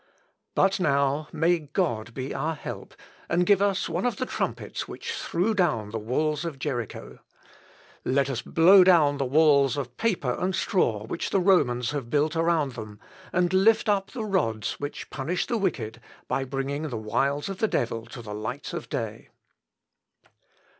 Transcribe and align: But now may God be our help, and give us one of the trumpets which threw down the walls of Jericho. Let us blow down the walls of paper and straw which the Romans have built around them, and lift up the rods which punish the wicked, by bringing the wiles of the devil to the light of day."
But 0.55 0.79
now 0.79 1.27
may 1.31 1.59
God 1.59 2.15
be 2.15 2.33
our 2.33 2.55
help, 2.55 2.95
and 3.29 3.45
give 3.45 3.61
us 3.61 3.87
one 3.87 4.03
of 4.03 4.17
the 4.17 4.25
trumpets 4.25 4.87
which 4.87 5.11
threw 5.13 5.53
down 5.53 5.91
the 5.91 5.99
walls 5.99 6.43
of 6.43 6.57
Jericho. 6.57 7.19
Let 8.03 8.27
us 8.27 8.41
blow 8.41 8.83
down 8.83 9.17
the 9.17 9.25
walls 9.27 9.77
of 9.77 9.95
paper 9.97 10.35
and 10.39 10.55
straw 10.55 11.03
which 11.05 11.29
the 11.29 11.39
Romans 11.39 11.91
have 11.91 12.09
built 12.09 12.35
around 12.35 12.71
them, 12.71 12.99
and 13.31 13.53
lift 13.53 13.87
up 13.87 14.09
the 14.09 14.25
rods 14.25 14.79
which 14.79 15.11
punish 15.11 15.45
the 15.45 15.59
wicked, 15.59 16.01
by 16.27 16.45
bringing 16.45 16.89
the 16.89 16.97
wiles 16.97 17.47
of 17.47 17.59
the 17.59 17.67
devil 17.67 18.07
to 18.07 18.23
the 18.23 18.33
light 18.33 18.73
of 18.73 18.89
day." 18.89 19.29